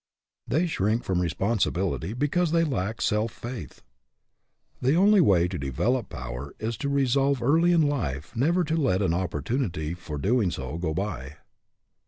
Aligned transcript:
They 0.47 0.65
shrink 0.65 1.03
from 1.03 1.21
responsibility 1.21 2.13
be 2.13 2.27
cause 2.27 2.51
they 2.51 2.63
lack 2.63 3.03
self 3.03 3.31
faith. 3.31 3.83
The 4.81 4.95
only 4.95 5.21
way 5.21 5.47
to 5.47 5.59
develop 5.59 6.09
power 6.09 6.55
is 6.57 6.75
to 6.77 6.89
re 6.89 7.05
solve 7.05 7.39
early 7.43 7.71
in 7.71 7.83
life 7.83 8.35
never 8.35 8.63
to 8.63 8.75
let 8.75 9.03
an 9.03 9.13
opportunity 9.13 9.93
for 9.93 10.17
doing 10.17 10.49
so 10.49 10.79
go 10.79 10.95
by. 10.95 11.35